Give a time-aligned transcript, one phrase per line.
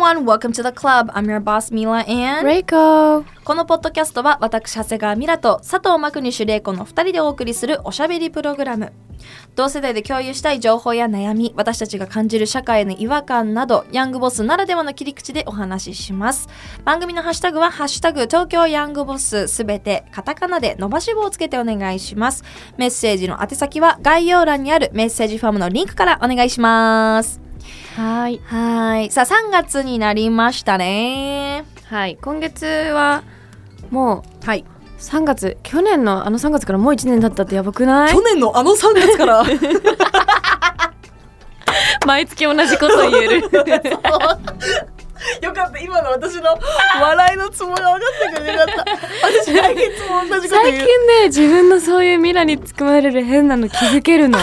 [0.00, 1.10] Everyone, welcome to the club.
[1.12, 8.94] I'm your boss Mila and レイコこのポッドキャストは私長谷川ミラと佐藤マクニッシュ怜子の2人でお送りするおしゃべりプログラム。
[9.54, 16.48] 同世代で共有したい情報や悩み私たちが感じる社会の違和感などヤングボスならではの切り口でお話しします。
[16.86, 22.42] 番組のハッシュタグは「ハッシュタグ東京ヤングボス」すべてカタカナで伸ばし棒をつけてお願いします。
[22.78, 27.49] メッセージの宛先は概要欄にあるメッセージフォームのリンクからお願いします
[27.96, 28.40] はい。
[28.44, 29.10] はい。
[29.10, 31.64] さあ3月になりましたね。
[31.86, 32.18] はい。
[32.20, 33.22] 今月は
[33.90, 34.64] もうはい。
[34.98, 38.12] 3月去年のあの3月からもう1年経ったってやばくない？
[38.12, 39.44] 去年のあの3月から。
[42.06, 43.42] 毎月同じこと言える
[45.42, 45.78] よかった。
[45.78, 46.58] 今の私の
[47.00, 48.84] 笑いのツボが分かってくれなかった。
[49.26, 50.86] 私来月も同じこと最近言う
[51.22, 54.38] ね自分のそういうミラにつくまれる変なの気づけるの。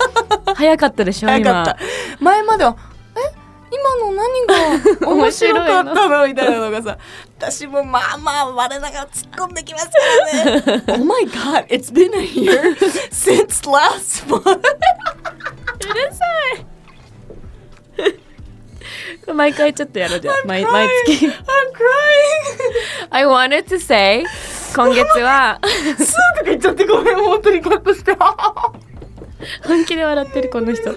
[0.54, 1.76] 早かったでしょ早かった。
[2.20, 2.76] 前までは
[3.16, 3.20] え？
[3.70, 4.46] 今の何
[5.02, 6.26] が 面白かったの？
[6.26, 6.96] みたいなのがさ
[7.38, 9.92] 私もまあまあ我ながら突っ込んできますか
[10.36, 10.82] らね。
[10.88, 12.76] Oh my god it's been a year
[13.10, 14.60] since last month.
[15.80, 15.94] 今
[19.32, 20.46] 毎回ちょっとやろうじゃん。
[20.46, 21.26] 毎.毎月。
[21.26, 21.40] I'm crying.
[23.10, 24.24] I wanted to say
[24.74, 25.58] 今月は。
[25.64, 28.16] スーとか言っちゃってごめん本当にカットして。
[29.66, 30.90] 本気で笑ってるこの人。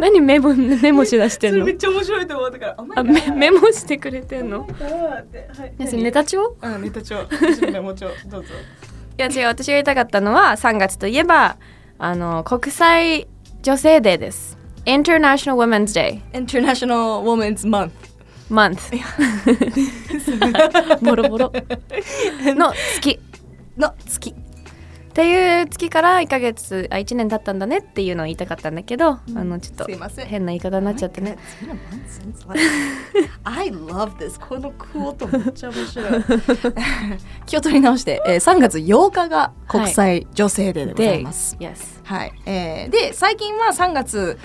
[0.00, 1.64] 何メモメモしだしてんの？
[1.64, 2.74] めっちゃ面白いと思ったから。
[2.78, 6.56] Oh あメメモしてくれてんの？Oh はいネタ帳？
[6.60, 7.16] うんネタ帳。
[7.70, 8.08] メモ帳。
[8.26, 8.54] どうぞ。
[9.18, 11.56] いや違う私が言いたかったのは3月といえば
[11.98, 13.28] あの国際
[13.62, 16.20] 女性デーです International Women's Day.
[16.32, 17.92] International Women's Month.
[18.50, 18.92] Month.
[21.00, 21.52] ボロボロ
[22.54, 23.18] の月
[23.76, 30.26] の月っていう月から1ヶ月あ1年経ったんだねっていうのを言いたかったんだけど、あのちょっとすいません。
[30.26, 31.36] 変な言い方になっちゃってね。
[33.44, 34.40] I love this.
[34.40, 36.12] このクオートめっちゃ面白い。
[37.44, 41.76] 気を取り直して、えー、3月8日が国際女性デーでございます、Yes.
[42.04, 44.38] はい、えーで最近は3月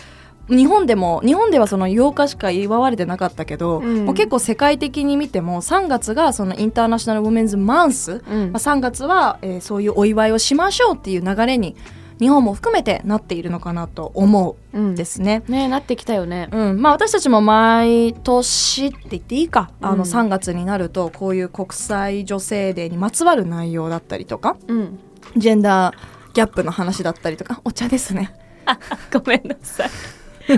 [0.50, 4.06] 日本でも日本ではその8日しか祝われてなかったけど、うん。
[4.06, 8.52] もう結構世界的に見ても3月がそのインターナショナル・ウォメンズ・マンス、うん。
[8.52, 11.76] まあ、3月は、えーそういうお祝いをしましょうっていう流れに
[12.20, 15.44] 日本も含めてなっているのかなと思うんですね。
[15.48, 16.50] ねなってきたよね。
[16.52, 16.82] うん。
[16.82, 19.98] まあ、私たちも毎年って言っていいか、あうん。
[20.00, 24.58] の3月になるとこういう国際女性デーにまつわる内容だったりとか。
[24.68, 25.00] うん。
[25.36, 25.96] ジェンダー
[26.34, 27.62] ギャップの話だったりとか。
[27.64, 28.34] お茶ですね。
[29.12, 29.90] ごめんなさい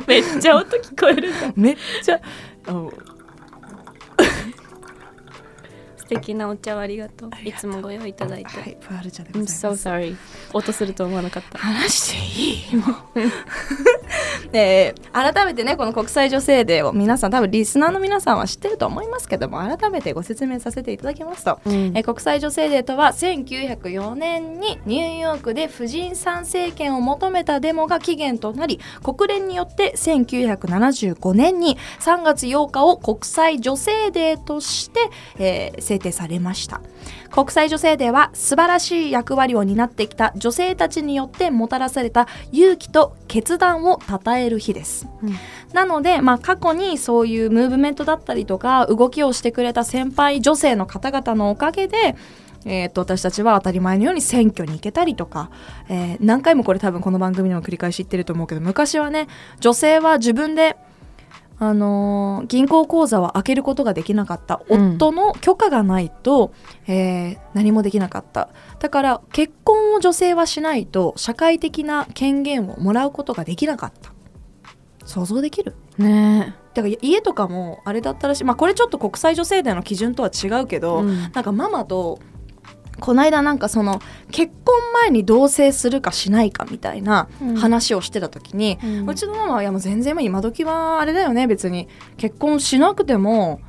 [0.07, 1.53] めっちゃ音聞こえるん。
[1.55, 2.19] めっちゃ
[6.09, 7.29] 敵なお茶をありがとう。
[7.45, 9.87] いつもご用意いただいて、はいプアル茶でご I'm ざい so ます。
[9.89, 10.15] Sorry
[10.53, 11.57] 音すると思わなかった。
[11.59, 12.81] 話していい？
[12.81, 13.19] もう。
[14.51, 21.73] で改めてねこの国際女性デーを皆さん多分リスナーの皆さんは知ってると思いますけども改めてご説明させていただきますと、うん。
[21.95, 34.99] えー国際女性デーとは1904年にニューヨークで婦人参政権を求めたデモが起源となり国連によって1975年に3月8日を国際女性デーとして、
[35.37, 36.81] えー制定されました。
[37.29, 45.35] 国際女性デーは素晴らしい役割を担ってきた女性たちによってもたらされた勇気と決断を称える日です、うん。
[45.73, 52.15] なので、まあ、過去にそういうムーブメントだったりとか動きをしてくれた先輩女性の方々のおかげで、
[52.65, 55.51] えー、と私たちは当たり前のように選挙に行けたりとか、
[55.89, 59.27] えー何回もこれ多分この番組でも繰り返し言ってると思うけど昔はね
[59.59, 60.77] 女性は自分で
[61.61, 64.61] あのー銀行口座を開けることができなかった。
[64.69, 64.95] うん。
[64.95, 66.53] 夫の許可がないと、
[66.87, 68.49] えー何もできなかった。
[68.79, 74.13] だから結婚を女性はしないと社会的な権限をもらうことができなかった。
[75.05, 75.75] 想像できる？
[75.97, 78.43] ねだから家とかもあれだったらしい。
[78.45, 81.19] まあこれちょっと国際女性デーの基準とは違うけど、うん。
[81.19, 82.19] なんかママと
[82.99, 84.01] この間なんかその
[84.31, 87.55] 結婚前に同棲するかしないかみたいなうん。
[87.55, 91.87] 話をしてた時に、ううんちのママはいやもう全然まあ今時はあれだよね別に。
[92.17, 93.61] 結婚しなくても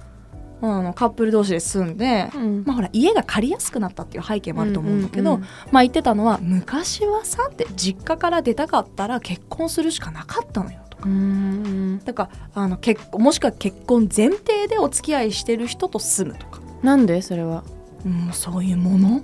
[0.62, 2.64] あのカップル同士で住んで、うん。
[2.66, 5.48] まあほら家が借りやすくなったっていう背景もあると思うんだけど、うんうんうん。
[5.72, 11.04] まあ言ってたのは昔はさって実家から出たかったら結婚するしかなかったのよとか。
[11.06, 12.00] うん。
[12.04, 16.60] だからあの結婚もしくは結婚前提でお付き合いしてる人と住むとか。
[16.82, 17.22] なんで？
[17.22, 17.64] それは
[18.04, 19.22] うん、そういうもの？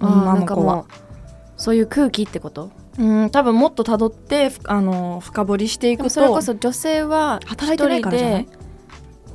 [0.00, 0.80] 女の子は。
[0.80, 0.84] う
[1.56, 2.70] そういう空気ってこと？
[2.98, 6.10] うん多分もっとたどってふあの深掘りしていくと。
[6.10, 8.48] それこそ女性は働いてないからじゃない？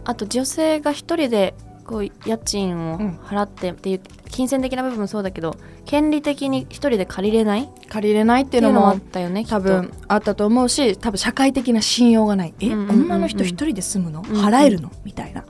[0.05, 1.53] あと女性が一人で
[1.85, 3.19] こう家賃をうん。
[3.23, 5.55] 払ってっていう金銭的な部分もそうだけど
[5.85, 7.63] 権利的に一人で借りれない？
[7.63, 12.53] っ借りれないっていうのもあもったよね多分あったと思うし多分社会的な信用がない？
[12.59, 14.91] え、うんうん女の人一人で住むの、うんうん払えるの？
[15.03, 15.45] みたいな。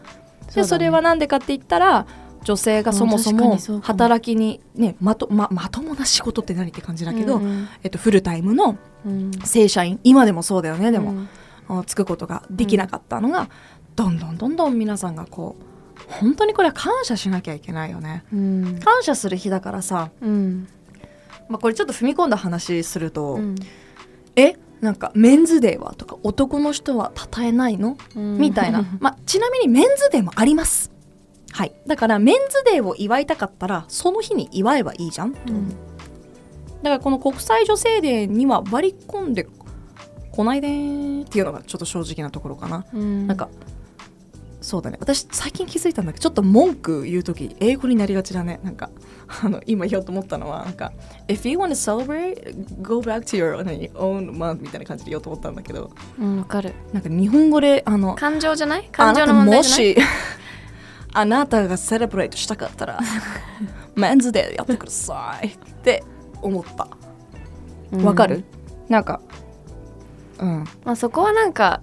[0.56, 2.08] でそれはなんでかって言ったら
[2.44, 7.68] 女性がそもそも働きに、ね、まとままともな仕事って何って感じだけど、うん。
[7.84, 9.32] えっと、フルタイムのうん。
[9.46, 11.30] 正社員今でもそうだよねでも、うん。
[11.80, 13.50] あつくことができなかったのが、
[13.96, 15.64] どんどんどんどん皆さんがこう
[16.08, 18.24] 本当にこれは感謝しなきゃいけないよね。
[18.34, 18.80] うん。
[18.80, 20.68] 感謝する日だからさ、うん。
[21.50, 23.56] まあ、これちょっと踏み込んだ話すると、うん。
[24.36, 27.98] えなんかメンズデーはとか男の人は称えないの？
[28.16, 28.38] うん。
[28.38, 30.92] みたいな、 まあ、ちなみにメンズデーもあります
[31.52, 31.74] はい。
[31.88, 35.70] だからメンズデーを祝いたかったらその日に祝えばいいじゃん、うん。
[35.70, 35.76] だ
[36.84, 39.48] からこの国際女性デーには割り込んで
[40.32, 43.28] こないでーっていうのがちょっと正直なところかな、うん。
[43.28, 43.50] なんか
[44.62, 44.98] そうだね。
[45.00, 48.60] 私最近気づいたんだけどちょっと文句言う時英語になりがちだね。
[48.64, 48.90] なんか
[49.44, 50.92] あの今言おうと思ったのはなんか
[51.28, 53.58] 「If you want to celebrate go back to your
[53.96, 55.90] own month」みたいな感じで言おうと思ったんだけど。
[56.20, 56.74] うんわかる。
[56.94, 58.88] なんか日本語であの感情じゃない？
[58.92, 59.94] あ感情の問題じゃない？
[59.96, 59.98] し
[61.14, 63.00] あなたがセレブレートしたかったら
[63.96, 66.04] メンズデーやってくださいって
[66.42, 66.88] 思った。
[68.04, 68.44] わかる、
[68.88, 69.20] なんか
[70.40, 70.64] うん。
[70.86, 71.82] まあ、そこはなんか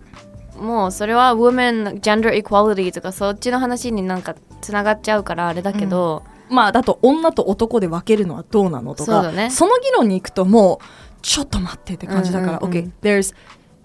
[0.61, 9.49] もうそれは women gender equality とかそっちの話になんかつながっちゃうからあれだけど、まあだと女と男で分けるのはどうなのとかそね。
[9.49, 10.85] の議論に行くともう
[11.23, 13.35] ちょっと待ってって感じだから、うんうんうん OK there's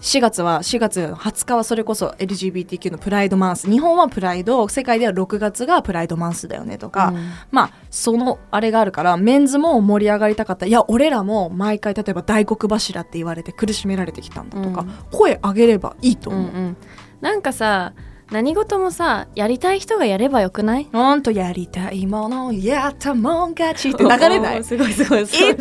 [0.01, 3.69] 4月は4月20日はそれこそ LGBTQ のプライドマンス。
[3.69, 4.67] 日本はプライド。
[4.67, 7.29] 世界では6月がプライドマンスだよねとか、うん。
[7.51, 10.65] まあそのあれがあるからメンズも盛り上がりたかった。
[10.65, 14.89] いや俺らも毎回例えば大黒柱って言われて苦しめられてきたんだとか、うん。
[15.11, 16.77] 声上げればいいと思う、うんうん、
[17.21, 17.93] なんかさ
[18.31, 20.87] 何事もさやりたい人がやればよくない？
[20.93, 24.63] ほんとやりたいものやったもん勝ちって流れない？
[24.63, 25.55] すごいすごいいつも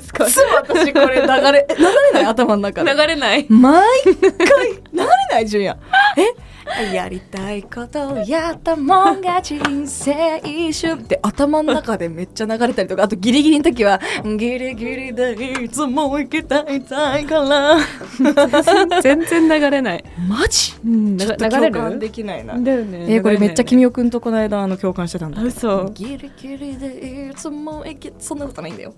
[0.62, 2.25] 私これ流れ流れない？
[2.26, 2.93] 頭の中で。
[2.94, 3.46] 流れない。
[3.49, 4.69] 毎回？
[4.70, 5.76] 流れないじゅんや
[6.17, 6.22] え？
[6.93, 17.78] やりたいことやったもん勝ち人生一瞬って頭の中でめっちゃ流れたりとかあとギリギリの時はギリギリでいつも行きたいたいから
[19.02, 20.72] 全然流れない、マジ？
[20.84, 22.58] うん、ちょっと共感できないな。
[22.58, 23.06] だよね。
[23.14, 25.43] えーこれめっちゃ君代くんとこの間あの共感してたんだ。
[25.43, 28.94] あそうギリギリでいつも行きそんなことないんだよ。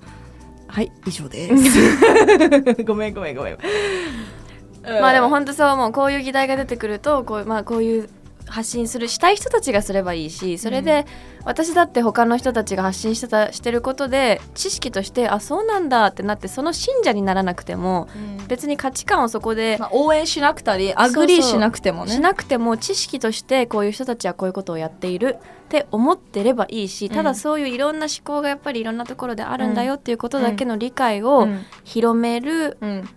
[0.68, 1.62] はい以上です。
[2.84, 3.58] ごめんごめんごめん
[4.84, 5.92] まあでも本当そう思う。
[5.92, 8.08] こういう議題が出てくるとこう,、まあ、こういう
[8.52, 11.06] 発信するしたい人たちがすればいいしそれで、
[11.44, 18.08] 私だって他の人たちが発信してたしてることで知識としてあそうなんだってなってその信者にならなくても
[18.48, 22.12] 別に価値観をそこでまあ、応援しなくたり agree しなくてもね。
[22.12, 31.64] しなくても知識としてこういう人たちはこういうことをやっているって思ってればいいし、ただそういういろんな思考がやっぱりいろんなところであるんだよっていうことだけの理解をうん。
[31.84, 33.08] 広めるうん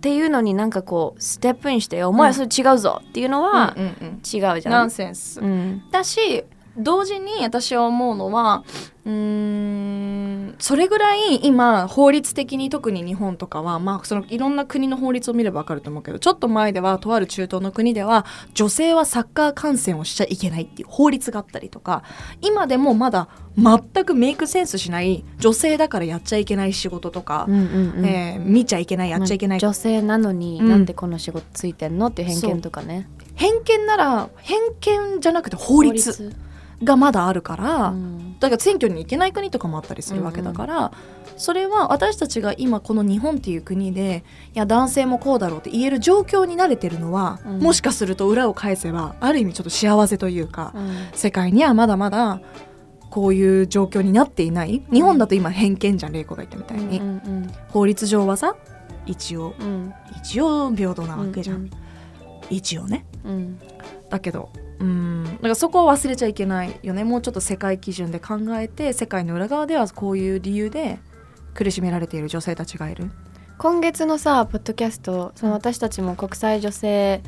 [0.00, 3.80] っていうのになんかこう step in して「お前それ違うぞ」っていうのは違
[4.16, 4.70] うじゃん。
[4.70, 5.82] ナンセンス、うん。
[5.90, 6.42] だし
[6.78, 8.64] 同時に私は思うのは
[9.04, 10.09] うーん
[10.58, 22.02] それぐらい今法律的に特に日本とかは、まあ、そのいろんな国の法律を見れば分かると思うけどちょっと前ではとある中東の国では女性はサッカー観戦をしちゃいけないっていう法律があったりとか
[22.40, 28.06] 今でもまだ全くメイクセンスしない女性だからやっちゃいけない仕事とか、うんうんうん。
[28.06, 29.60] えー見ちゃいけないやっちゃいけない。
[29.60, 30.68] まあ女性なのにうん。
[30.68, 33.08] なんでこの仕事ついてんのって偏見とかね。
[33.34, 36.34] 偏見なら偏見じゃなくて法律
[36.82, 37.88] がまだあるから。
[37.88, 38.36] うん。
[38.40, 40.92] だから選挙に行けない国とかもあったりするわけだから、
[41.36, 47.58] それは私たちが今この日本っていう国でいや男性もこうだろうって言える状況に慣れてるのは、うん。
[47.60, 50.96] もしかすると裏を返せばある意味ちょっと幸せというか、うん。
[51.12, 52.40] 世界にはまだまだ
[53.10, 54.82] こういう状況になっていない。
[54.90, 58.56] 日本だと今偏見じゃん玲子が言ったみたいに、うんうん法律上はさ
[59.06, 59.92] 一応うん。
[60.22, 61.70] 一応平等なわけじゃん、うん。
[62.48, 63.04] 一応ね。
[63.24, 63.58] うん。
[64.08, 65.24] だけどうん。
[65.24, 67.04] だからそこは忘れちゃいけないよね。
[67.04, 70.98] もうちょっと世界基準で考えて世界の裏側ではこういう理由で
[71.54, 73.10] 苦しめられている女性たちがいる。
[73.58, 77.22] 今月のさポッドキャストその私たちも国際女性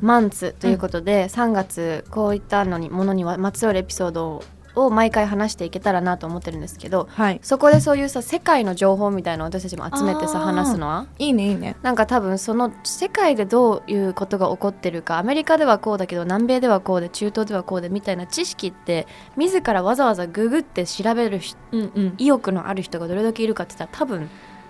[0.00, 7.40] マンツということで、3月こういったのにものにはまつわるエピソードをうんを毎回話していけたらなと思ってるんですけどはい。
[7.42, 11.06] そこでそういうさ世界の情報みたいな私たちも集めてさ話すのは。
[11.18, 11.76] いいねいいね。
[11.82, 22.14] なんか多分その世界でどういうことが起こってるかアメリカではこうだけど南米ではこうで中東ではこうでみたいな知識って自らわざわざググって調べる人うんうん。
[22.18, 24.28] 意欲のある人がどれだけいるかって言ったら多分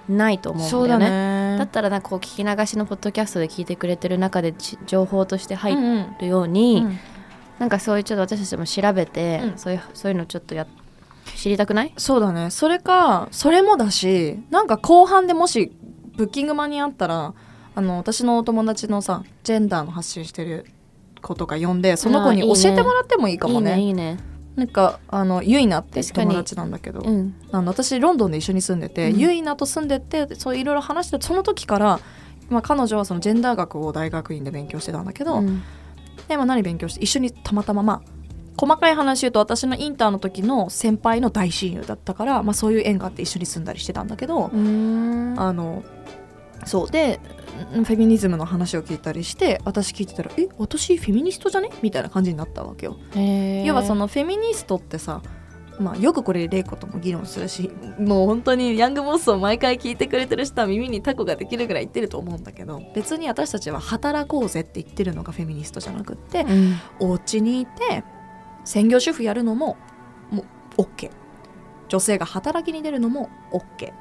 [0.09, 1.09] ないと思うんだそうだよね。
[1.53, 6.99] ねだったらなんかこう聞き流しのポッドキャストで聞いてくれてる中でち情報として入っうんうんるように、うん
[7.63, 9.57] なんかそういうちょっと私たちも調べて、うん。
[9.57, 10.67] そういうそういうのちょっとや
[11.37, 11.95] 知りたくない？
[11.97, 12.51] そうだね。
[12.51, 15.71] それかそれもだしなんか後半でもし
[16.17, 17.35] ブッキングマにあったら
[17.77, 20.67] あの私のお友達のさジェンダーの発信してる
[21.21, 23.79] 子とか呼んでその子に教えてもらってもいいかもね。
[23.79, 24.19] いいねいいね。
[24.57, 27.37] なんかあのユイナって友達なんだけど、うん。
[27.53, 29.21] あの私ロンドンで一緒に住んでて、うん。
[29.21, 32.01] ユイナと住んでてそういろいろ話してその時から、
[32.51, 35.63] まあ、彼女はそのジェンダー学を大学院で勉強してたんだけど、うん
[36.33, 38.23] で、まあ、何勉強して一緒にたまたままあ
[38.57, 45.83] 細かい話言うと私のインターの時の先輩の大親友だったから、まあ、そういう縁があって一緒に住んだりしてたんだけど、あの
[46.65, 47.19] そうで
[47.73, 52.97] フェミニズムの話を聞いたりして私聞いてたら「え私フェミニストじゃね?」みたいな感じになったわけよ。
[53.65, 55.23] 要はそのフェミニストってさ
[55.79, 66.77] まあ、よくこれ玲子とも議論するしもう本当にヤングボスを毎回聞いてくれてる人は耳にタコができるぐらい言ってると思うんだけど別に私たちは働こうぜって言ってるのがフェミニストじゃなくってうん。
[67.01, 68.05] お家にいて
[68.65, 69.77] 専業主婦やるのも
[70.31, 70.45] も
[70.77, 71.11] う OK
[71.89, 73.93] 女性が働きに出るのも OK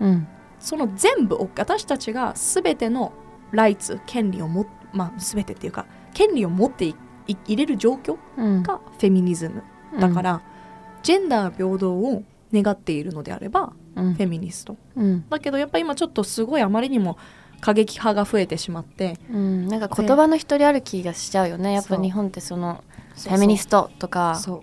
[0.00, 0.28] うん。
[0.58, 3.12] その全部 OK 私たちが全ての
[3.50, 8.62] ライツ権利をもまあ全てっていうか権利を持っていい入れる状況うん。
[8.62, 9.62] がフェミニズム
[10.00, 10.42] だから、
[11.06, 14.14] ジェンダー平等を願っているのであればうん。
[14.14, 14.76] フェミニスト。
[14.96, 15.24] うん。
[15.30, 17.16] だけどやっぱ今ちょっとすごいあまりにも
[17.60, 21.74] 過激派が増えてしまってうん、なんか言葉の一人歩きがしちゃうよね。
[21.74, 22.82] やっぱ日本ってその
[23.14, 24.34] フェミニストとか。
[24.34, 24.60] そう。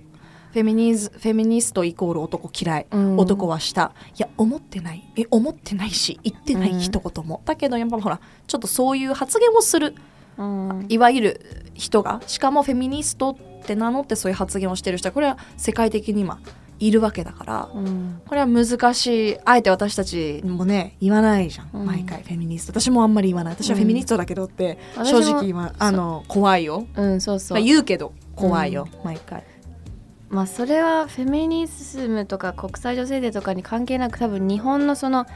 [0.52, 3.18] フェミニズフェミニストイコール男嫌い、うん。
[3.18, 3.94] 男は下。
[4.10, 5.10] いや思ってない。
[5.16, 6.80] え思ってないし言ってない、うん。
[6.82, 7.42] 一言も。
[7.46, 9.96] だけどやっぱほらちょっとそういう発言をする
[10.38, 10.86] うん。
[10.90, 11.42] いわゆる
[11.74, 16.40] 人がしかもフェミニストって名乗ってそういう発言をしてる人はこれは世界的に今
[16.80, 18.22] いるわけだからうん。
[18.28, 21.86] これは難しいあえて私たちもね言わないじゃん、うん。
[21.86, 22.80] 毎回フェミニスト。
[22.80, 23.54] 私もあんまり言わない。
[23.54, 27.58] 私はフェミニストだけどって、うん正直言わあの怖いよ、うんそうそう。
[27.58, 29.44] まあ言うけど怖いよ、毎回。
[30.30, 35.28] まあそれはフェミニズムとか国際女性デーとかに関係なく多分日本のその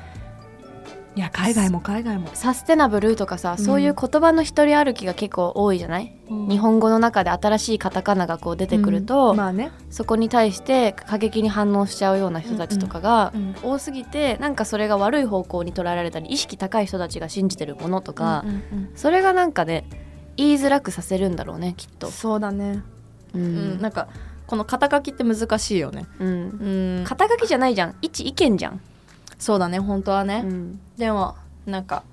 [1.18, 13.56] いや海外も海外も、サステナブルとかさ、そういう言葉の一人歩きが結構多いじゃない、日本語の中で新しいカタカナがこう出てくると、まあね、そこに対して過激に反応しちゃうような人たちとかがうん。
[13.64, 19.86] 多すぎてなんかそれが悪い方向に捉えられたり意識高い人たちが信じてるものとか、うんうんそれがなんかね
[20.36, 22.12] 言いづらくさせるんだろうねきっと。
[22.12, 22.84] そうだね、
[23.34, 24.08] ううんん、なんか
[24.46, 26.06] この肩書きって難しいよね。
[26.20, 26.28] うん。
[26.28, 27.04] うん。
[27.06, 27.96] 肩書きじゃないじゃん。
[28.04, 28.82] 一意見じゃん。
[29.38, 30.80] そうだね本当はね、うん。
[30.98, 32.04] でもなんか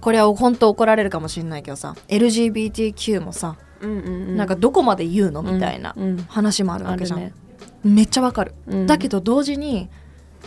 [0.00, 4.36] これは本当怒られるかもしれないけどさ LGBTQ もさ、うんうんうん。
[4.36, 5.42] なんかどこまで言うの？
[5.42, 6.16] みたいなうんうん。
[6.28, 7.34] 話もあるわけじゃん、あるね。
[7.84, 9.88] めっちゃわかる、うんだけど同時に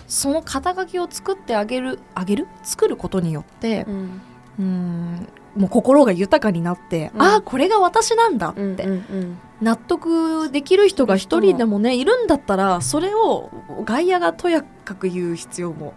[0.07, 4.21] その肩書きを作ってあげるあげる作ることによってうん
[4.59, 7.21] うんもう心が豊かになって、うん。
[7.21, 9.37] ああこれが私なんだっうんて、うんうん。
[9.61, 13.49] 納得できる人が一人でもねいるんだったらそれを
[13.85, 15.93] 外野がとやかく言う必要も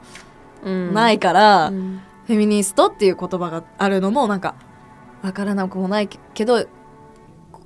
[0.65, 0.95] うん。
[0.95, 2.01] ないから、うん。
[2.27, 4.55] フェミニストっていう言葉があるのもなんか
[5.23, 6.67] わからなくもないけど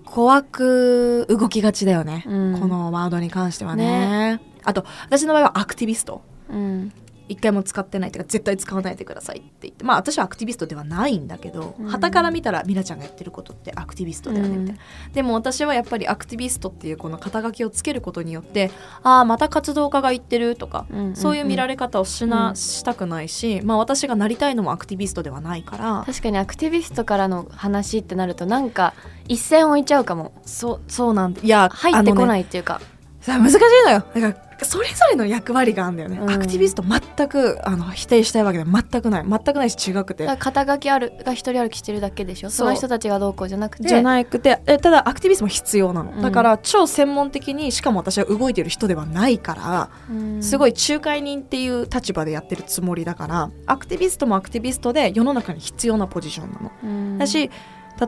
[0.05, 2.61] 怖く動きがちだよね、うん。
[2.61, 4.41] このワードに関してはね。
[4.65, 6.23] あと私の場合はアクティビスト。
[6.51, 6.93] うん
[7.29, 11.89] 一回も使ってないっていうか絶対使わないでくださいって言ってまあ私はアクティビストではないんだけどうん。
[11.89, 18.71] 傍、から見たらミラちゃんがやってることってアクティビストだよねみたいな、うでも私はやっぱりアクティビストっていうこの肩書きをつけることによって
[19.03, 26.05] ああまた活動家が言ってるとか、うんそういう見られ方をしな、うんしたくないし、まあ、私がなりたいのもアクティビストではないから。
[26.07, 28.95] 確かにアクティビストからの話ってなるとなんか
[29.29, 30.33] 一線置いちゃうかも。
[30.45, 32.81] そうそうなんでいや入ってこいないっていうか、
[33.21, 34.05] さ難しいのよ。
[34.15, 36.31] だからそれぞれの役割があるんだよね、うん。
[36.31, 39.25] アクティビスト全くあの否定したいわけでは全くない。
[39.25, 40.27] 全くないし違くて。
[40.39, 42.51] 肩書きあるが一人歩きしてるだけでしょ？
[42.51, 43.89] その人たちがどうこうじゃなくて。
[43.89, 46.23] じゃなくてえただアクティビストも必要なの、うん。
[46.23, 50.43] だから超専門的にしかも私は動いてる人ではないから、うん。
[50.43, 56.73] すごい仲介人っていう立場でやってるつもりだからアクティビストもアクティビストで世の中に必要なポジションなの。
[56.83, 57.19] うん。
[57.19, 57.51] だし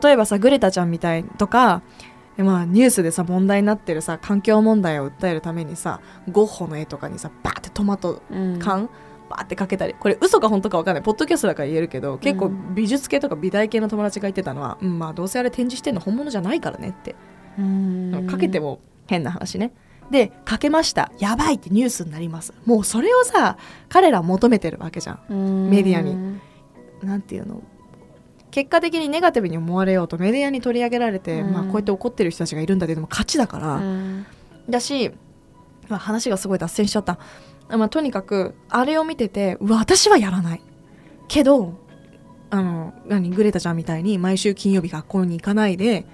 [0.03, 1.81] 例えばさグレタちゃんみたいとか、
[2.37, 5.99] まあ、ニュースでさ問題になってるさ環境問題を訴えるためにさ
[6.31, 8.59] ゴッホの絵とかにさバーってトマトうん。
[8.59, 8.89] 缶、
[9.29, 11.03] バーってかけたりこれ嘘か本当か分かんない。
[11.03, 17.15] ポッドキャストだから言えるけど結構うん美術系とか美大系の友達が言ってたのは、うん、まあどうせあれ展示してんの本物じゃないからねって、
[17.59, 18.27] うん。
[18.29, 19.73] かけても変な話ね。
[20.09, 21.11] でかけました。
[21.19, 22.53] やばいってニュースになります。
[22.65, 23.57] もうそれをさ
[23.87, 25.69] 彼らは求めてるわけじゃん。
[25.69, 26.39] メディアに。
[27.03, 27.61] なんていうの？
[28.51, 31.53] 結果的にネガティブに思われようとメディアに取り上げられて、うん。
[31.53, 34.25] まあ、こうやって怒ってる人たちがいるんだけども勝ちだから、うん
[34.69, 35.09] だし、
[35.89, 37.19] まあ、話がすごい脱線しちゃった、
[37.69, 40.61] まあ、とにかくあれを見てて私はやらない。
[41.27, 41.73] けど
[42.49, 46.05] あの何グレタちゃんみたいに毎週金曜日学校に行かないで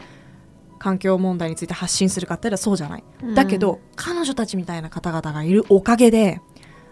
[0.78, 3.04] 環境問題について発信するかって言ったらそうじゃない、
[3.34, 6.40] だけど彼女たちみたいな方々がいるおかげで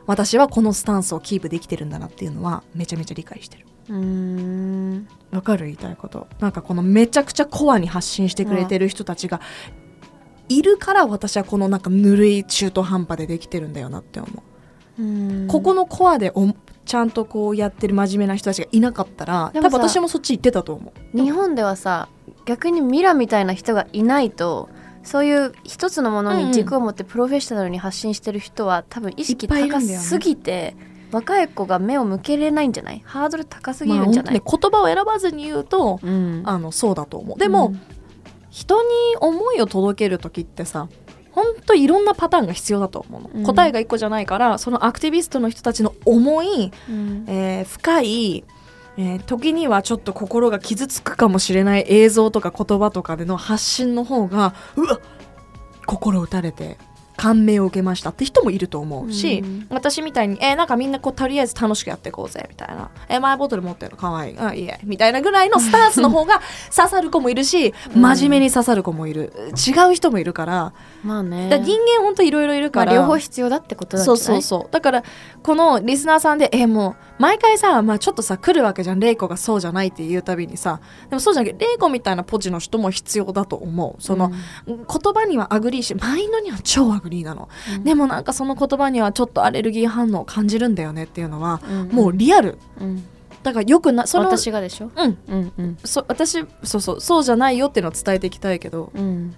[0.08, 5.08] 私はこのスタンスをキープできてるんだなっていうのはめちゃめちゃ理解してるうん。
[5.32, 6.28] わかる言いたいこと。
[6.40, 9.42] なんかこのめちゃくちゃコアに発信してくれてる人たちが
[10.50, 14.30] いるから私はこのなんかぬるい中途半端でできてるんだよなって思
[14.98, 15.06] う、う
[15.46, 15.48] ん。
[15.48, 16.54] ここのコアでお
[16.86, 21.18] ちゃんとこうやってる真面目な人たちがいなかったら多分私もそっち行ってたと思う。
[21.18, 22.10] 日本ではさ
[22.46, 24.70] 逆にミラみたいな人がいないと
[25.04, 30.76] そういう一つのものに軸を持ってプロフェッショナルに発信してる人は多分意識高すぎて、
[31.16, 33.02] 若い子が目を向けれないんじゃない？
[33.06, 36.44] ハードル高すぎまあるんじゃない、本当ね言葉を選ばずに言うとうん。
[36.46, 37.38] あのそうだと思う。
[37.40, 37.74] でも、
[38.50, 40.88] 人に思いを届ける時ってさ
[41.32, 43.44] 本当いろんなパターンが必要だと思うの、うん。
[43.44, 47.26] 答えが一個じゃないからそのアクティビストの人たちの思いうん。
[47.28, 48.44] えー深い、
[48.98, 55.00] えー時にはちょっと心が傷つくかもしれない映像とか言葉とかでの発信の方がうわ
[55.86, 56.78] 心打たれて
[57.18, 59.68] 感銘を受けましたって人もいると思うし、うん。
[59.70, 63.98] 私みたいに、えーなんかみんなこうとりあえず楽しくやっていこうぜみたいな、えーマイボトル持ってるの？
[63.98, 64.34] かわい。
[64.34, 64.80] いあいいえ。
[64.84, 66.42] みたいなぐらいのスタンスの方が
[66.76, 68.02] 刺さる子もいるし、うん。
[68.02, 69.34] 真面目に刺さる子もいる。
[69.68, 71.50] 違う人もいるから,、まあね。
[71.50, 74.74] だ人間ほんといろいろいるまあ、から、両方必要だってことだそうそうそう。
[74.74, 75.04] だから
[75.44, 79.00] このリスナーさんでえもう毎回さ、まあ、ちょっとさ来るわけじゃん。
[79.00, 80.82] レイコがそうじゃないって言うたびにさ。
[81.10, 84.02] でもそうじゃなくてレイコみたいなポジの人も必要だと思う。
[84.02, 84.32] その、
[84.68, 84.78] 言
[85.14, 87.84] 葉には agree しマインドには超 agree なの、うん。
[87.84, 91.88] でもなんかその言葉にはちょっとアレルギー反応を感じるんだよねっていうのは、うん。
[91.90, 92.58] もうリアル。
[92.82, 93.04] うん。
[93.44, 94.92] だからよくなその私がでしょ？
[94.96, 95.18] うん。
[95.28, 95.78] うんうん。
[95.84, 98.92] そ私そうそうそうじゃないよっていうのを伝えていきたいけど。
[98.94, 99.36] うん。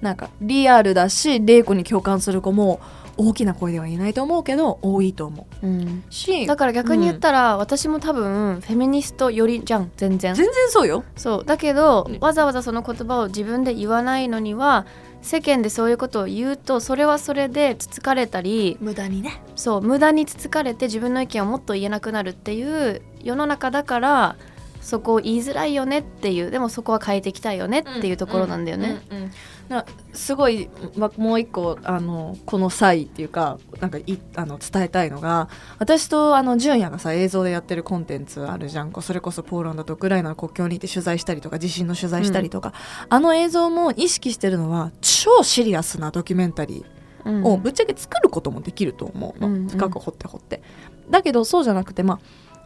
[0.00, 2.80] なんかリアルだしレイコに共感する子も
[3.16, 5.66] 大きな声では言えないと思うけど多いと思う。
[5.66, 6.04] うん。
[6.10, 10.34] しだから逆に言ったら、私も多分フェミニストよりじゃん全然。
[10.34, 11.04] 全然そうよ。
[11.16, 11.44] そう。
[11.44, 12.18] だけど、ね。
[12.20, 14.86] わざわざその言葉を自分で言わないのには
[15.22, 19.42] 世間でそういうことを言うとそれはそれでつつかれたり無駄にね。
[19.54, 24.36] そう無駄につつかれて自分の意見をもっと言えなくなるっていう世の中だから
[24.80, 29.02] そこを言いづらいよねっていうでもそこは変えていきたいよねっていうところなんだよね。
[29.10, 29.32] うんうんうん
[29.70, 38.92] なすごい、ま、もう一個あのこの際っていうかなんかいあの伝えたいのが私とあの純也がさ映像でやってるコンテンツあるじゃん。
[39.00, 42.74] それこそポーランドとウクライナの国境に行って取材したりとか地震の取材したりとか、
[43.08, 47.44] あの映像も意識してるのは超シリアスなドキュメンタリーうん。
[47.44, 49.68] をぶっちゃけ作ることもできると思うの、うんうん。
[49.68, 50.62] 深く掘って掘って。
[51.08, 52.20] だけどそうじゃなくてまあ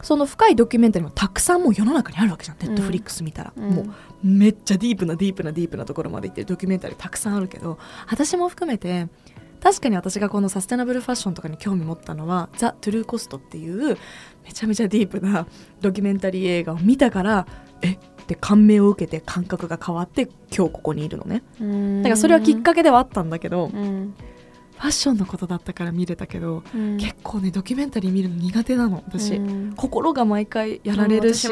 [0.04, 2.58] その深いドキュメンタリーもたくさんもう世の中にあるわけじゃん。
[2.60, 3.70] ネットフリックス見たら、うん。
[3.70, 3.86] もう
[4.22, 9.08] めっちゃディープなディープなディープなところまで行ってるドキュメンタリーたくさんあるけど私も含めて
[9.62, 13.96] 確かに私がこのサステナブルファッションとかに興味持ったのは「ザ・トゥルーコスト」っていう
[14.44, 15.46] めちゃめちゃディープな
[15.80, 17.46] ドキュメンタリー映画を見たから
[17.80, 21.42] えって感銘を受けて感覚が変わって今日ここにいるのね。
[21.60, 22.02] うん。
[22.02, 24.14] だからそれはきっかけではあったんだけど、うん
[24.76, 26.96] ファッションのことだったから見れたけど、うん。
[26.98, 29.74] 結構ねドキュメンタリー見るの苦手なの私、うん。
[29.76, 31.48] 心が毎回やられるし、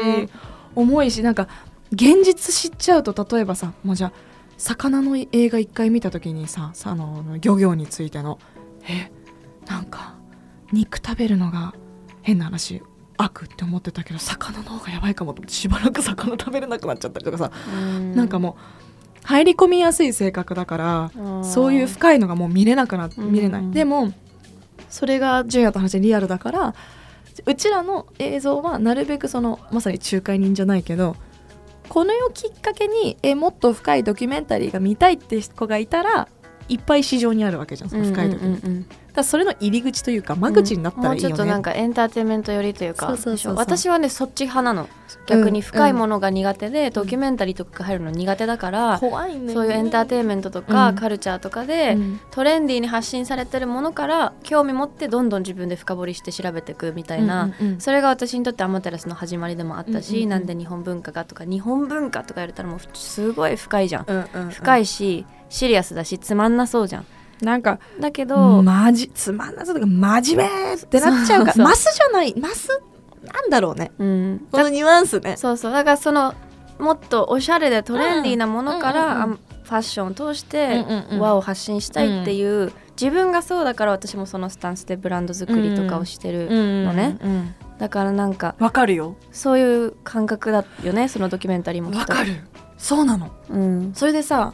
[0.75, 1.47] 重いしなんか
[1.91, 4.13] 現実知っちゃうと例えばさもうじゃあ
[4.57, 8.39] 魚の映画一回見た時にささあの漁業についての
[8.87, 9.11] え
[9.67, 10.15] なんか
[10.71, 11.73] 肉食べるのが
[12.21, 12.81] 変な話
[13.17, 18.15] 悪って思ってたけど魚の方がやばいかもと思ってしばらく魚食べれなくなっちゃったりとかさ、うん。
[18.15, 18.82] なんかもう
[19.23, 23.31] 入り込みやすい性格だからうんそういう深いのがもう見れなくなってうん。
[23.31, 24.13] 見れない、でも
[24.89, 26.75] それが純也と話でリアルだから
[27.45, 31.15] うちらの映像はなるべくそのまさに仲介人じゃないけど
[31.89, 36.27] この世をきっかけにえもっと深いドキュメンタリーが見たいって子がいたら
[36.69, 43.65] いっぱい市場にあるわけじゃん深いドキュメンタリー、うんうんうんだそれの入り口というか間口になったらいいよね、ちょっとなんかエンターテインメント寄りというかそうそうそうそう。
[43.67, 43.77] でしょ？
[43.77, 44.89] 私はねそっち派なの。
[45.27, 49.53] 逆に深いものが苦手で、ドキュメンタリーとかが入るの苦手だから、怖いね。
[49.53, 50.95] そういうエンターテインメントとか、うん。
[50.95, 52.19] カルチャーとかで、うん。
[52.31, 57.79] トレンディーに発信されてるものから興味持ってどんどん自分で深掘りして調べていくみたいな、うんうんうん。
[57.79, 60.29] それが私にとってアマテラスの始まりでもあったし、うんうんうん。
[60.29, 64.49] なんで日本文化がとか日本文化とか言われたらもうすごい深いじゃん、うんうんうん。
[64.49, 67.05] 深いしシリアスだしつまんなそうじゃん。
[67.43, 71.45] なんかだけど、マジつまんなさとか真面目ってなっちゃうか。
[71.45, 71.65] らそうそう。
[71.65, 72.81] マスじゃないマス
[73.23, 73.91] なんだろうね。
[73.99, 75.37] うん、このニュアンスね。
[75.37, 75.71] そうそう。
[75.71, 76.33] だからその
[76.79, 81.19] もっとおしゃれでトレンディーなものから、うんうんうんあフファッションを通してうんうんうん。
[81.19, 87.55] 和を発信したいっていう、自分がそうだから私もそのスタンスでブランド作りとかをしてるのね、うん。
[87.77, 89.15] だからなんかわかるよ。
[89.31, 92.43] そういう感覚だよねそのドキュメンタリーもわかる。
[92.77, 93.31] そうなの。
[93.49, 94.53] うん、それでさ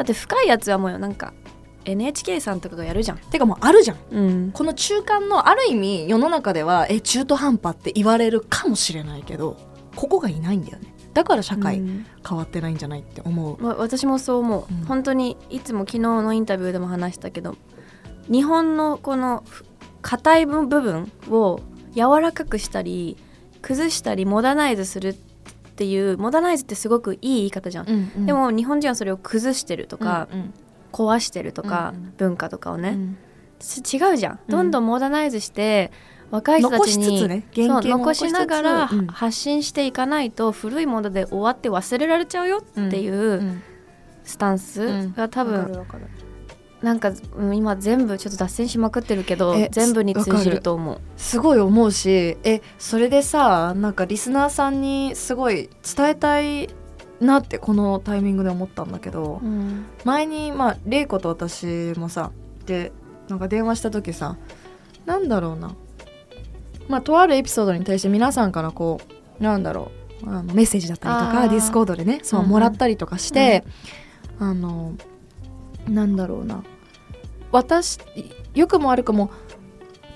[0.00, 1.34] だって深いやつはもうなんか
[1.84, 3.98] NHK さんとかがやるじゃん、てかもうあるじゃん。
[4.10, 9.58] うん、この中間のある意味世の中ではえ中途半端って言われるかもしれないけど
[9.96, 10.94] ここがいないんだよね。
[11.12, 12.06] だから社会うん。
[12.26, 14.84] 変わってないんじゃないって思う、ま私もそう思う、うん。
[14.86, 17.56] 本当にいつも昨日のインタビューでも話したけど
[18.32, 19.66] 日本のこのふ
[20.00, 21.60] 硬い部分を
[21.94, 23.18] 柔らかくしたり
[23.60, 25.29] 崩したりモダナイズするって
[25.84, 30.54] いうモダナイズってすごくいい言い方じゃん、でも日本人はそれを崩してるとか、うん
[30.92, 32.14] 壊してるとか、うんうん。
[32.16, 33.16] 文化とかをね、うん。
[33.58, 34.50] す違うじゃん、うん。
[34.50, 35.90] どんどんモダナイズして
[36.30, 43.62] 若い人たちに残しつつね残しながら発信していかないと古いもので終わって忘れられちゃうよっていううん。
[44.22, 45.86] スタンスが多分、
[46.82, 51.00] なんかうん今全部ちょっと脱線しまくってるけどえ全部に通じるると思う。
[51.16, 56.68] すごい思うしえそれでさなんかリスナーさんにすごい伝えたい
[57.20, 59.84] なってこのタイミングで思ったんだけど、うん。
[60.04, 61.66] 前にまあ玲子と私
[61.98, 62.32] もさ
[62.64, 62.92] で
[63.28, 64.36] なんか電話した時さ
[65.04, 65.74] なんだろうな。
[66.88, 69.00] まあとあるエピソードに対して皆さんからこ
[69.38, 70.00] うなんだろう。
[70.26, 72.50] あのメッセージだったりとかディスコードでねそううんうん。
[72.52, 73.64] もらったりとかして、
[74.38, 74.94] あの
[75.88, 76.62] なんだろうな。
[77.52, 77.98] 私
[78.54, 79.30] よくも悪くも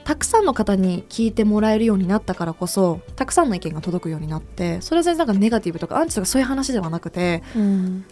[0.05, 8.05] たくさんの方に聞いてもらえるようになったからこそたくさんの意見が届くようになってそれは全然なんかネガティブとかアンチとかそういう話ではなくてうん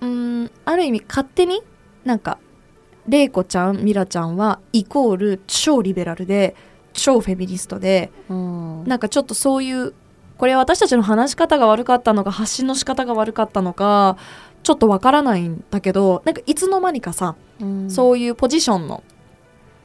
[0.00, 1.62] うーんある意味勝手に
[2.04, 2.38] なんか
[3.06, 6.56] 玲子ちゃんミラちゃんはイコール超リベラルで
[6.92, 8.84] 超フェミニストでうん。
[8.84, 9.94] なんかちょっとそういう
[10.38, 14.18] これは私たちの話し方が悪かったのか発信の仕方が悪かったのか
[14.66, 17.88] ちょっとわからないんだけどなんかいつの間にかさ、うん。
[17.88, 19.04] そういうポジションの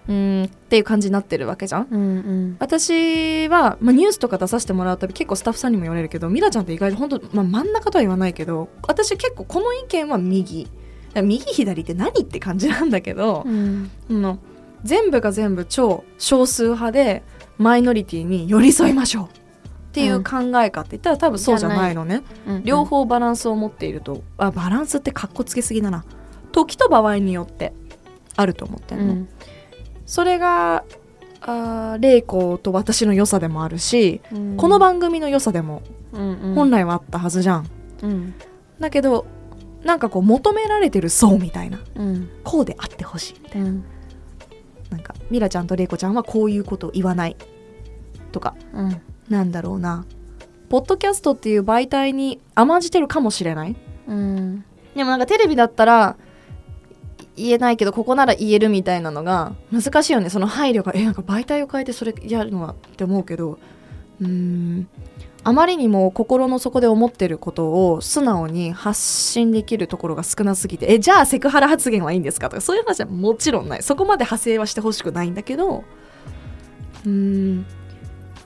[0.08, 1.88] うーんっていう感じになってるわけじゃん。
[1.92, 2.58] うんうん。
[2.58, 10.68] 私は、まあ、ニュースとか出させてもらうたび結構スタッフさんにも言われるけどミラちゃんって意外と本当、まあ、真ん中とは言わないけど私結構この意見は右。
[11.14, 13.92] 右左って何って感じなんだけど、うん。
[14.10, 14.40] うん
[14.84, 17.22] 全部が全部超少数派で
[17.60, 19.41] マイノリティに寄り添いましょう
[19.92, 22.64] っていう考えかって言ったら多分そうじゃないのね、うん。
[22.64, 26.06] 両方バランスを持っているとあバランスってかっこつけすぎだな。
[26.54, 27.74] 時と場合によって
[28.38, 29.30] あると思ってるの、うん。
[30.06, 30.86] それが
[31.42, 34.56] あー玲子と私の良さでもあるし、うん。
[34.56, 35.82] この番組の良さでも
[36.14, 36.56] うんうん。
[36.56, 37.68] 本来はあったはずじゃん、
[38.02, 38.34] うん。
[38.80, 39.26] だけど
[39.84, 42.30] なんかこう求められてる層みたいなうん。
[42.46, 43.68] こうであってほしいみたいな。
[43.68, 43.84] うん。
[44.90, 47.36] なんかミラちゃんと玲子ちゃんはこういうことを言わない
[48.32, 48.56] とか。
[48.74, 49.02] うん
[49.32, 50.06] なんだろうな。
[50.70, 53.76] ポッドキャストっていう媒体に甘んじてるかもしれない。
[54.08, 54.64] うん。
[54.96, 56.18] でもなんかテレビだったら
[57.38, 60.30] い言えないけどここなら言えるみたいなのが難しいよね。
[60.30, 63.58] その配慮がえなんか媒体を変えてそれやるのはって思うけど。
[64.20, 64.88] うーん。
[65.44, 73.82] あまりにも心の底で思ってることを素直に発信できるところが少なすぎてえじゃあセクハラ発言はいいんですかとかそういう話はもちろんない。
[73.82, 75.84] そこまで派生はしてほしくないんだけど。
[77.06, 77.66] うーん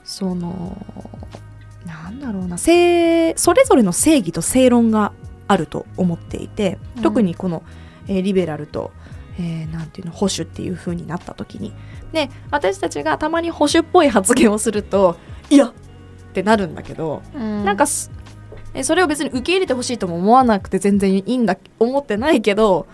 [0.06, 0.80] その
[1.84, 5.12] なんだろうな正それぞれの正義と正論が
[5.48, 7.02] あると思っていて、うん。
[7.02, 7.62] 特にこの、
[8.08, 8.92] えーリベラルと、
[9.38, 11.72] えーなんていうの保守っていう風になった時に。
[12.12, 15.16] で私たちがたまに保守っぽい発言をすると
[15.50, 15.72] いやっ
[16.32, 17.64] てなるんだけど、うん。
[17.64, 18.10] なんかそ
[18.94, 22.86] れを別に受け入れてほしいとも思わなくて全然いいんだ思ってないけど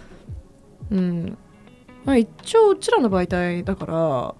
[0.91, 1.39] うん。
[2.05, 4.35] まあ一応うちらの媒体だからん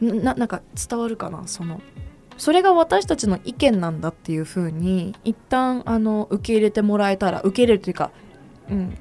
[0.00, 1.80] ななんか伝わるかなその。
[2.36, 8.10] それが私たちの意見なんだっていう風に一旦あの受け入れてもらえたら受け入れるというか、
[8.70, 8.98] うん。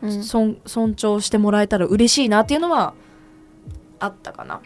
[0.00, 0.22] うん。
[0.22, 2.94] 尊尊重してもらえたら嬉しいなっていうのは
[3.98, 4.62] あったかな。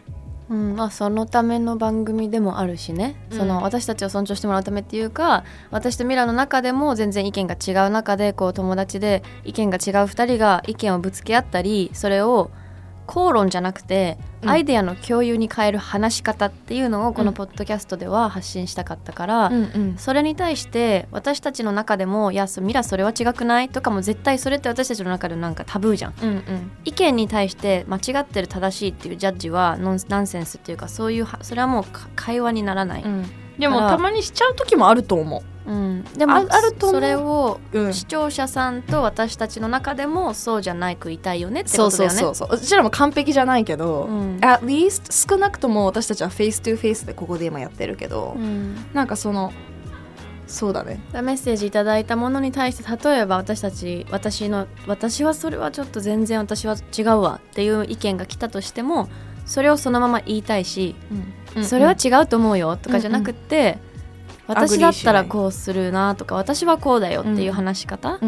[0.49, 0.75] うん。
[0.77, 3.37] まあ、そのための番組でもあるしね、うん。
[3.37, 12.51] その私たちを尊重してもらうためっていうか私とミラの中でも全然意見が違う中でこう友達で意見が違う2人が意見をぶつけ合ったりそれを
[13.05, 26.13] 口論じゃなくて、うんアイデアの共有に変える話し方っていうのをこうんのポッドキャストでは発信したかったから、うんうんそれに対して私たちの中でも「いやそミラそれは違くない?」とかも絶対それって私たちの中でなんかタブーじゃん。
[26.21, 33.25] うんうん意見に対して間違ってる正しいっていうジャッジはノンナンセンスっていうかそういうはそれはもうか会話にならない、うん
[33.57, 35.71] でもたまにしちゃう時もあると思う。
[35.73, 36.03] ん。
[36.13, 37.01] でもああると思う。
[37.01, 37.79] それをう。
[37.79, 37.93] うん。
[37.93, 42.19] 視聴者さんと私たちの中でもそうじゃないくいたいよねってそうことだよね。
[42.19, 42.61] そうそうそうう。
[42.61, 44.37] ちらも完璧じゃないけど、うん。
[44.41, 48.75] at least 少なくとも私たちは face to face でここで今やってるけど、うん。
[48.93, 49.51] なんかその
[50.47, 50.99] そうだね。
[51.13, 59.09] メッセージいただいたものに対して例えば私たち私の私はそれはちょっと全然私は違うわっていう意見が来たとしても
[59.45, 60.95] それをそのまま言いたいし、
[61.63, 63.77] それは違うと思うよとかじゃなくって、
[64.47, 68.19] 私だったらこうするなとか私はこうだよっていう話し方、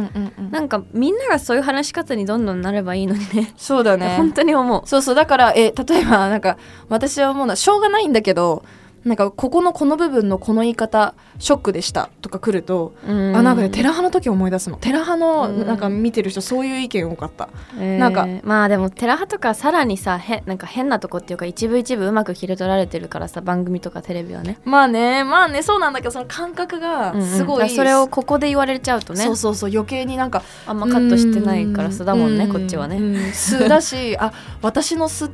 [0.51, 3.53] なんかみんながそういう話し方にどんどんなればいいのにね。
[3.57, 4.15] そうだね。
[4.17, 4.87] 本当に思う。
[4.87, 6.57] そうそうだからえ例えばなんか
[6.89, 8.63] 私は思うのはしょうがないんだけど
[9.07, 14.77] なんかここのこの部分のこの言い方ショックでしたとか来ると、あなんかねテラハの時思い出すの。
[14.77, 15.65] テラハのうん。
[15.65, 17.99] なんか見てる人そういう意見多かった、えー。
[17.99, 24.59] なんかまあでもテラハとかさらにさへなんか変なとこっていうか一部一部うまく切り取られてるからさ番組とかテレビはね。
[24.65, 29.23] まあねまあねそうなんだけどその感覚がすごい、うんうんそれをここで言われちゃうとね。
[29.23, 35.29] そうそうそう余計になんかあんまカットしてないから素だもんねこっちはね、ね素だしあ私の素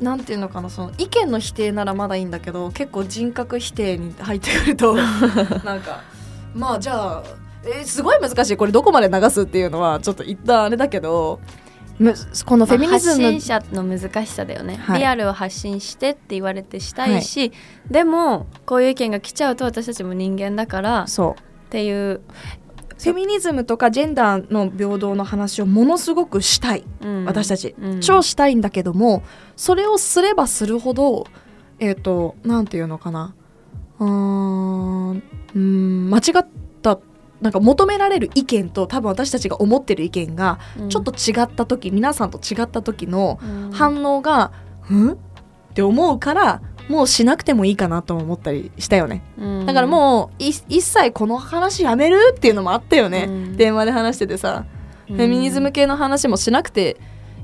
[0.00, 4.94] なんていうのかなその意見の否定ならまだいいんだけど結構人格否定に入ってくると
[5.64, 6.00] なんか
[6.54, 7.22] まあじゃあ
[7.64, 8.56] えーすごい難しい。
[8.56, 11.40] これどこまで流すっていうのはちょっと一旦あれだけど
[11.98, 15.00] むこのフェミニズム、まあ発信者の難しさだよね、はい。
[15.00, 17.52] リアルを発信してって言われてしたいし、
[17.90, 21.70] でもこういう意見が来ちゃうと私たちも人間だからっそう。
[21.70, 22.20] ていう、
[23.02, 27.24] フェミニズムとかジェンダーの平等の話をものすごくしたいうん。
[27.24, 28.00] 私たち、うん。
[28.00, 29.22] 超したいんだけども
[29.56, 31.26] それをすればするほど
[31.78, 33.34] えっ、となんていうのかな。
[33.98, 36.46] うーんうーん間違っ
[36.82, 36.98] た
[37.40, 40.88] なんか求められる意見と多分私たちが思ってる意見がうん。
[40.88, 43.70] ちょっと違った時、皆さんと違った時のうん。
[43.72, 44.52] 反応が
[44.90, 45.16] 「うん?」っ
[45.74, 49.22] て思うからもうしなくてもいいかなとも思ったりしたよね。
[49.38, 49.66] うん。
[49.66, 53.56] だからもうい一切この話やめるっていうのもあったよね、うん。
[53.56, 54.64] 電話で話しててさ。
[55.08, 55.16] うん。
[55.16, 56.96] フェミニズム系の話もしなくて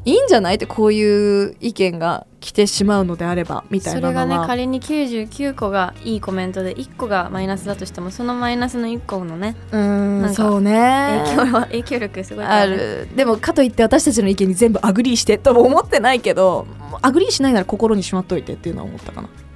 [0.04, 11.22] いいんじゃないってこういう意見が来てしまうのであればみたいそなのは、れがね仮に99個がいいコメントで1個がマイナスだとしてもそのマイナスの1個のねうーんそうね。
[11.26, 13.08] 影響は影響力すごいあねる。
[13.16, 16.66] でもかといって私たちの意見に全部 agree してとも思ってないけど
[17.02, 19.28] agree しないなら心にしまっといてっていうのは思ったかな。
[19.28, 19.47] うん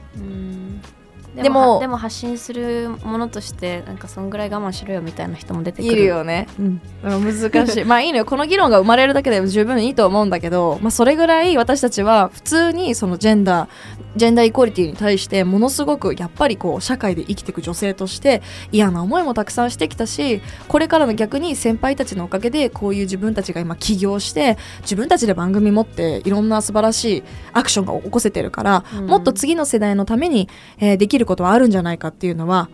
[1.34, 5.92] でもでも発信するものとしてなんかそんぐらい我慢しろよみたいな人も出てくる。
[5.94, 6.46] いるよね。
[6.58, 7.84] うん難しい。
[7.86, 8.24] まあいいのよ。
[8.26, 13.68] この議論が生まれるだけでも十分いいと思うんだけど、まあ、それぐらい私たちは普通にそのジェンダー
[14.16, 27.22] ジェンダーイコリティに対してものすごくやっぱりこう社会で生きていく女性として嫌な思いもたくさんしてきたしこれからの逆に先輩たちのおかげでこういう自分たちが今起業して自分たちで番組持っていろんな素晴らしい
[27.52, 29.06] アクションが起こせてるから、うん。
[29.06, 30.48] もっと次の世代のために、
[30.78, 32.68] えーできることはあるんじゃないかっていうのは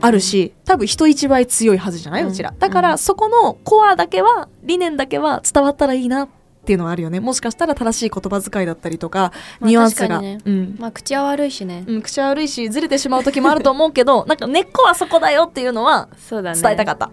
[0.00, 2.52] あるし多分人一倍強いはずじゃない、ううんちら。
[2.58, 2.98] だから、うん。
[2.98, 7.18] そこのコアだけは理念だけは伝わったらいいなっていうのはあるよね。
[7.18, 10.38] もしかしたら正しい言葉遣いだったりとか、まあニュアンスが、ね。
[10.44, 10.76] うん。
[10.78, 11.84] まあ口は悪いしね。
[11.86, 16.40] うん、口悪いしずれてしまう時もあると思うけど なんか根っこはそこだよっていうのは伝
[16.72, 17.10] えたかった、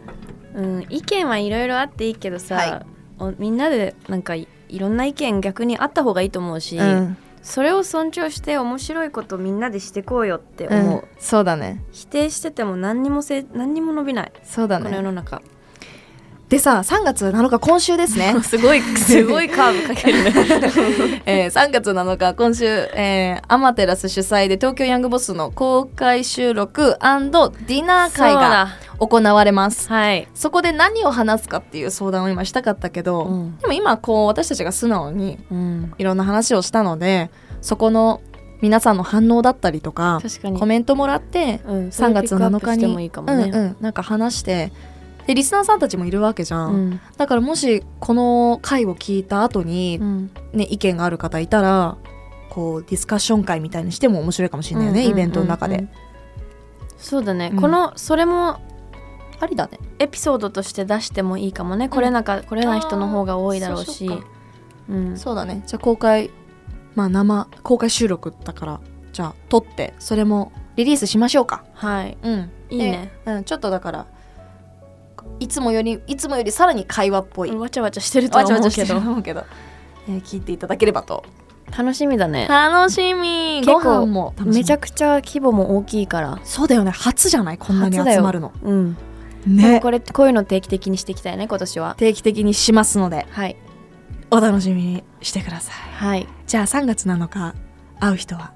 [0.53, 2.85] うん、意見はいろいろあっていいけどさ、はい。
[3.17, 7.17] おみんなでなんかいいろんな意見逆にあった方がいいと思うし、うん。
[7.41, 11.03] それを尊重して面白いことみんなでしてこうよって思う、うん。
[11.17, 11.83] そうだね。
[11.91, 15.41] 否定してても何にもせ何にも伸びない、そうだこの世ねの中
[16.49, 18.35] でさ3月7日今週ですね。
[18.41, 21.21] すごいすごいカーブかけるね。
[21.27, 29.89] えー3月7日今週、えーアマテラス主催で東京ヤングボスの公開収録ディナー会が行われます。
[29.89, 33.57] はい、そこで何を話すかっていう相談を今したかったけど、うん。
[33.59, 37.29] でも今こう私たちが素直にうん、いろんな話をしたので
[37.61, 38.21] そこの
[38.61, 40.19] 皆さんの反応だったりとか
[40.57, 44.71] コメントもらってうん、3月7日にもいいかもね、うんうん、なんか話して
[45.27, 47.01] でリスナーさんたちもいるわけじゃん、うん。
[47.17, 50.31] だからもしこの回を聞いた後に、うん。
[50.53, 51.97] ね、意見がある方いたら
[52.49, 55.89] こうディスカッション会みたいにしても面白いかもしれないよね、イベントの中で、うん
[56.99, 57.61] そうだね、うん。
[57.61, 58.59] このそれも
[59.39, 59.79] ありだね。
[59.99, 64.07] エピソードとして出してもいいかもね、来れなか来れない人の方が多いだろうし。
[64.89, 65.17] ううん。
[65.17, 65.63] そうだね。
[65.65, 66.29] じゃあ公開
[66.95, 68.81] まあ生公開収録だから
[69.13, 71.63] じゃあ撮ってそれもリリースしましょうか。
[71.73, 72.17] はい。
[72.21, 72.51] うん。
[72.69, 73.11] いいね。
[73.25, 74.05] でうん、ちょっとだから
[75.39, 79.43] いつもよりいつもよりさらに会話っぽい、わちゃわちゃしてるとはわちゃわちゃしてと思うけど、
[80.07, 81.23] えー聞いていただければと。
[81.77, 82.47] 楽しみだね。
[82.47, 83.61] 楽しみ。
[83.63, 84.33] 結構も。
[84.43, 86.39] めちゃくちゃ規模も大きいから。
[86.43, 86.91] そうだよね。
[86.91, 87.57] 初じゃない？
[87.59, 88.51] こんなに集まるの。
[88.63, 88.97] うん。
[89.45, 89.79] ね。
[89.79, 91.95] これこういうの定期的にしていきたいね今年は。
[91.97, 93.27] 定期的にしますので。
[93.29, 93.55] はい。
[94.31, 95.75] お楽しみにしてください。
[95.93, 96.27] はい。
[96.47, 97.53] じゃあ3月7日
[97.99, 98.51] 会う人は。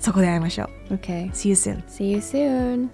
[0.00, 0.94] そこで会いましょう。
[0.94, 2.90] OK See you soon See you soon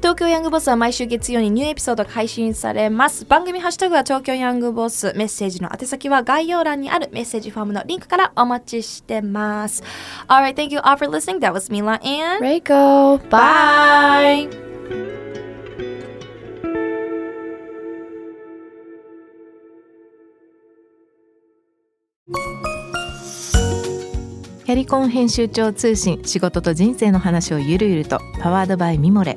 [0.00, 9.82] 東京ヤングボスは毎週月曜にニューエピソードが配信されます番組ハッシュタグは東京ヤングボスメッセージの宛先は概要欄にあるメッセージフォームのリンクからお待ちしてます
[10.26, 11.40] Alright, thank you all for listening.
[11.40, 13.18] That was Mila and Reiko.
[13.28, 14.48] Bye.
[14.48, 14.70] Bye.
[24.64, 29.36] キャリコン編集長通信仕事と人生の話をゆるゆるとパワードバイミモレ